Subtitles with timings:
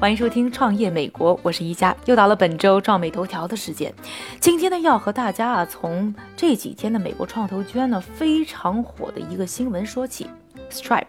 [0.00, 3.92] 欢迎收听《创业美国》，我是一加，又到了本周创美头条的时间。
[4.40, 10.26] 今天呢，要和大家啊，从这几天的美国创投圈呢非常火的一个新闻说起。
[10.70, 11.04] Stripe，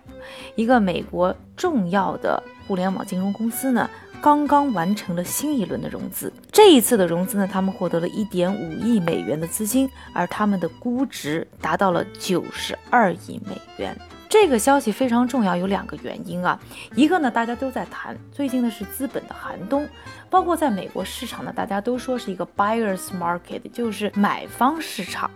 [0.55, 3.89] 一个美国重要的互联网金融公司呢，
[4.21, 6.33] 刚刚完成了新一轮的融资。
[6.51, 13.97] 这一次的融资呢，他们获得了一点五亿美元的资金，而他们的估值达到了九十二亿美元。
[14.31, 16.57] 这个消息非常重要，有两个原因啊。
[16.95, 19.85] 一个呢，大家都在谈，最近呢是资本的寒冬，
[20.29, 25.29] 包括在美国市场呢，大家都说是一个 buyers market，就是买方市场。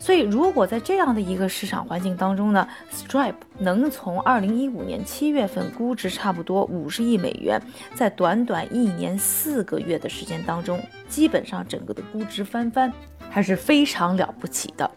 [0.00, 7.62] 所以，如果在这样的一个市场环境当中呢，Stripe 能从二零一五年七月份估值差不多五十亿美元，
[7.94, 12.92] 在短短一年四个月的时间当中，基本上整个的估值翻番，
[13.30, 14.90] 还是非常了不起的。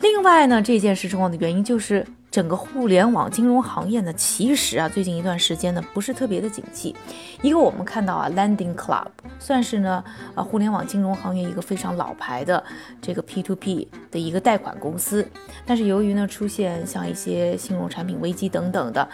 [0.00, 2.06] 另外呢，这件事重要的原因就是。
[2.38, 6.94] 整个互联网金融行业呢，其实啊，最近一段时间呢，不是特别的景气。
[7.42, 9.08] 一个我们看到啊，Lending Club
[9.40, 10.04] 算是呢，
[10.36, 12.62] 啊，互联网金融行业一个非常老牌的
[13.02, 15.28] 这个 P2P 的一个贷款公司。
[15.66, 19.08] 但是由于呢，出现像一些信用产品危机等等的，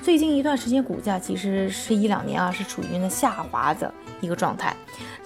[0.00, 3.92] 最近一段时间股价其实是一两年啊，是处于呢下滑的
[4.22, 4.74] 一个状态。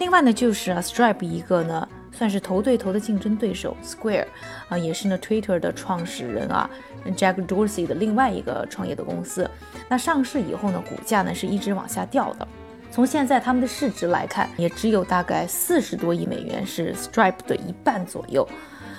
[0.01, 1.89] 另外呢，就是啊，Stripe 一个呢。
[2.17, 4.27] 算是头对头的竞争对手，Square，
[4.69, 6.71] 啊，也是呢 Twitter 的创始人啊
[7.17, 9.51] ，Jack Dorsey 的另外一个创业的公司。
[9.89, 12.47] 那上市以后呢，股价呢是一直往下掉的。
[12.91, 18.49] 从现在他们的市值来看，也只有大概四十多亿美元，是 Stripe 的一半左右。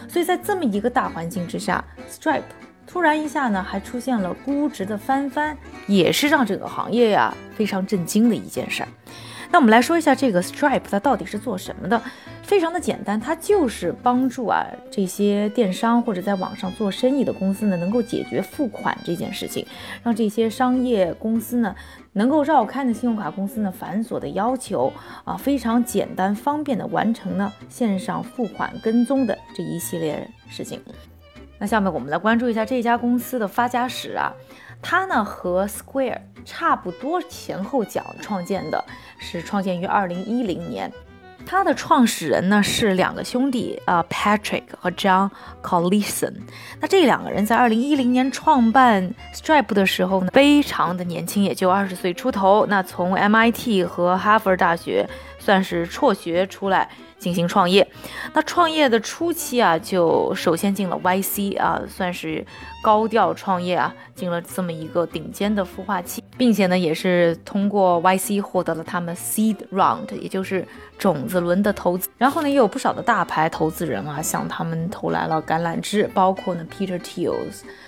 [0.10, 2.44] 所以在这么一个大环境之下，Stripe
[2.86, 8.90] 突然一下呢，还出现了估值的翻番，也是让整个行业呀非常震惊的一件事儿。
[9.52, 12.02] 那我们来说一下这个 Stripe 它到底是做什么的？
[12.44, 19.66] 非常的简单，它就是帮助啊这些电商或者在网上做生意的公司呢，能够解决付款这件事情，
[20.04, 21.76] 让这些商业公司呢
[22.14, 30.80] 能够绕开呢信用卡公司呢繁琐的要求啊，非常简单方便的完成呢线上付款跟踪的这一系列事情。
[31.58, 34.32] 那下面我们来关注一下这家公司的发家史啊，
[34.84, 38.82] 它呢和 Square 差不多前后脚创建的，
[39.18, 40.92] 是创建于二零一零年。
[41.48, 45.30] 它的创始人呢是两个兄弟啊，Patrick 和 John
[45.62, 46.34] Collison。
[46.80, 52.66] 那这两个人在二零一零年创办 Stripe 的时候呢，非常的年轻，也就二十岁出头。
[52.68, 55.08] 那从 MIT 和哈佛大学
[55.38, 56.90] 算是辍学出来。
[57.26, 57.88] 进行创业，
[58.36, 62.46] 那创业的初期啊，就首先进了 YC 啊，算是
[62.84, 70.64] 高调创业啊，进了这么一个顶尖的孵化器，并且呢，也是通过 YC 获得了他们 Seed Round，也就是
[71.00, 72.08] 种子轮的投资。
[72.20, 77.34] 然后呢，也有不少的大牌投资人啊，向他们投来了橄榄枝，包括呢 Peter Thiel，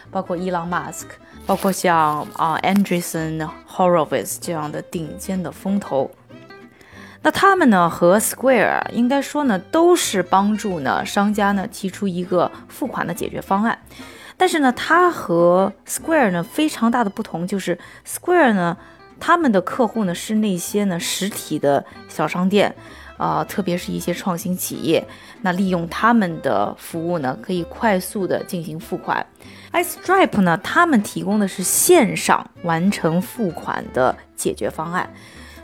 [0.09, 1.13] 包括伊朗马斯克，
[1.45, 6.09] 包括像啊 Anderson Horowitz 这样的顶尖的风投。
[7.27, 13.77] 那他们呢和 Square 应该说呢都是帮助呢商家呢提出一个付款的解决方案，
[14.38, 18.77] 但是呢它和 Square 呢非常大的不同就是 Square 呢
[19.19, 22.73] 他们的客户呢是那些呢实体的小商店
[23.17, 25.05] 啊，特别是一些创新企业，
[25.41, 29.25] 那利用他们的服务呢可以快速的进行付款。
[29.73, 35.09] ，iStripe 呢他们提供的是线上完成付款的解决方案。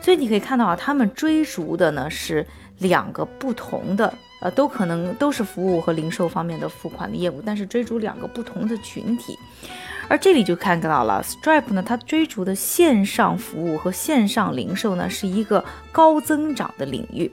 [0.04, 2.46] 所以你可以看到啊，他们追逐的呢是
[2.80, 9.40] 两个不同的，呃，都可能都是服务和零售方面的付款的业务，但是追逐两个不同的群体。
[10.10, 17.32] 而这里就看到了，Stripe 呢，它追逐的线上服务和线上零售呢是一个高增长的领域，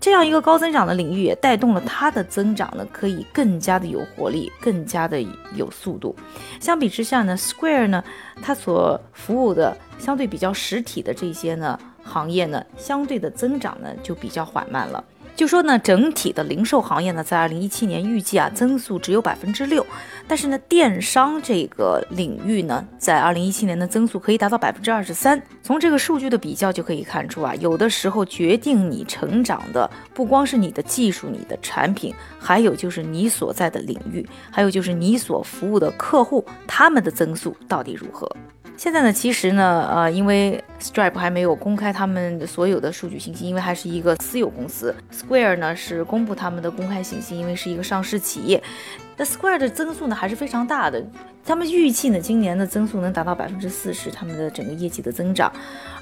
[0.00, 6.16] 这样一个高增长的领域也带动了它的增长呢，可以更加的有活力，更加的有速度。
[6.58, 8.02] 相比之下呢，Square 呢，
[8.42, 11.78] 它所服务的相对比较实体的这些呢。
[12.10, 15.04] 行业呢，相对的增长呢就比较缓慢了。
[15.36, 19.86] 就说呢，整体的零售行业呢，在二零一七年预计啊，增速只有百分之六。
[20.28, 25.40] 但是呢，电商这个领域呢，在二零一七年的增速可以达到百分之二十三。
[25.62, 38.30] 从这个数据的比较就可以看出啊，有的时候决定你成长的不光是你的技术、你的产品，还有就是你所在的领域，还有就是你所服务的客户，他们的增速到底如何？
[38.76, 44.94] 现在呢，其实呢，呃，因为 Stripe 还没有公开他们所有的数据信息，因为还是一个私有公司。
[45.12, 48.62] Square 呢是公布他们的公开信息，因为是一个上市企业。
[49.16, 51.04] 那 Square 的增速呢还是非常大的，
[51.44, 55.52] 他们预计呢今年的增速能达到百分之四十，他们的整个业绩的增长。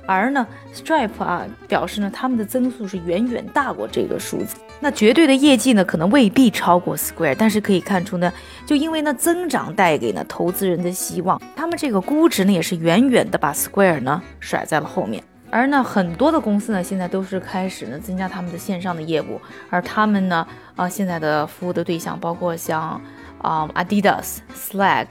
[0.07, 4.57] 而呢，Stripe 啊表示呢，他们的增速是远远大过这个数字。
[4.81, 8.33] 那绝对的业绩呢，可能未必超过 Square，但是可以看出呢，
[8.65, 15.25] 就因为呢增长带给呢投资人的希望，他们这个估值呢也是远远的把 Square 呢甩在了后面。
[15.51, 23.01] 而呢，很多的公司呢，现在都是开始呢增加他们的线上的业务，而他们呢，啊，现在的服务的对象包括像
[23.41, 25.07] 啊 Adidas、Slack、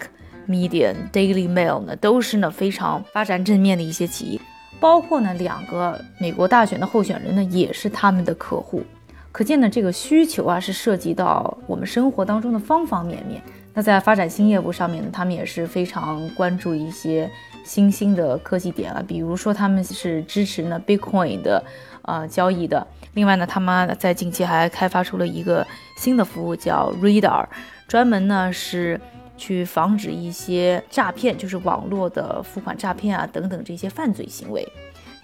[0.48, 4.40] Medium、Daily Mail 呢，都是呢非常发展正面的一些企业，
[4.80, 8.84] 包括呢两个美国大选的候选人呢，也是他们的客户。
[9.32, 13.42] 可见呢，这个需求啊，是涉及到我们生活当中的方方面面。
[13.78, 17.30] 那在发展新业务上面呢，他们也是非常关注一些。
[17.64, 21.62] 新兴的科技点啊，比如说他们是支持呢 Bitcoin 的
[22.04, 22.88] 呃交易的。
[23.14, 27.46] 另外呢，他们在近期还开发出了一个新的服务叫 Radar，
[27.86, 29.00] 专门呢是
[29.36, 34.66] 去防止一些诈骗，就是网络的付款诈骗啊等等这些犯罪行为。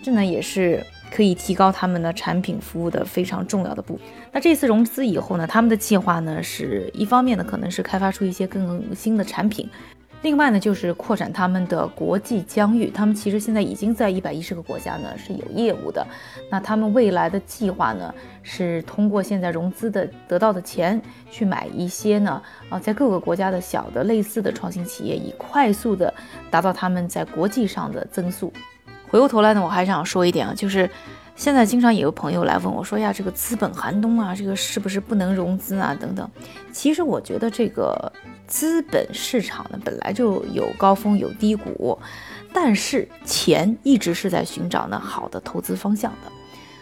[0.04, 4.04] 这呢也是可以提高他们的产品服务的非常重要的部分。
[4.32, 9.70] 那这次融资以后呢，他们的计划呢是一方面呢可能是开发出一些更新的产品。
[10.24, 12.90] 另外呢，就是扩展他们的国际疆域。
[12.90, 16.08] 他们其实现在已经在一百一十个国家呢是有业务的。
[16.50, 21.00] 那他们未来的计划呢，是通过现在融资的得到的钱，
[21.30, 26.12] 去买一些呢，啊，在各个国家的小的类似的创新企业，以快速的
[26.50, 28.52] 达到他们在国际上的增速。
[29.14, 30.90] 回过头来呢，我还想说一点啊，就是
[31.36, 35.96] 现在经常也有朋友来问我说呀，这个资本寒冬啊，这个是不是不能融资啊？
[36.02, 36.28] 等等。
[36.72, 38.12] 其实我觉得这个。
[38.46, 41.98] 资本市场呢本来就有高峰有低谷，
[42.52, 46.32] 但是钱一直是在寻找呢好的投资方向的，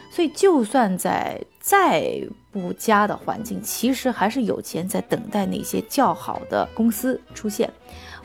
[0.10, 2.04] 所以就算在再
[2.52, 7.72] 不佳的环境，其实还是有钱在等待那些较好的公司出现。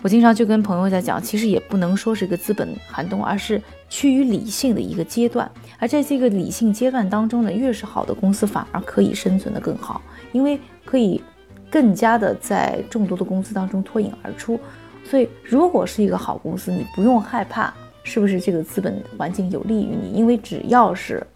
[0.03, 5.49] 我经常就跟朋友在讲，其实也不能说是一个资本寒冬，而是趋于理性的一个阶段。
[5.79, 11.23] 而在这个理性阶段当中呢，越是好的公司反而可以生存的更好，因为可以。
[11.69, 14.59] 更加的在众多的公司当中脱颖而出，
[15.05, 17.75] 所以如果是一个好公司，你不用害怕
[18.05, 21.27] 是不是这个资本环境有利于你，因为只要是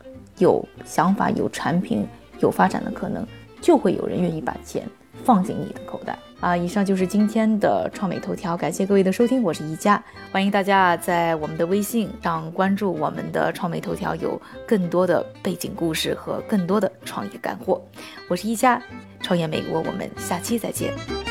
[0.40, 2.04] 有想法、有产品、
[2.40, 3.24] 有发展的可能，
[3.60, 4.84] 就会有人愿意把钱
[5.22, 6.56] 放进你的口袋啊！
[6.56, 10.02] 以上就是今天的创美头条，感谢各位的收听，我是宜家，
[10.32, 17.80] 欢迎大家在我们的微信上关注我们的创美头条，有更多的背景故事和更多的创业干货，
[18.28, 18.82] 我是宜家。
[19.22, 21.29] 创业美国，我们下期再见。